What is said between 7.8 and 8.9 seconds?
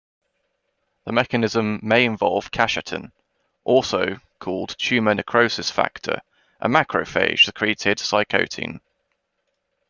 cytokine.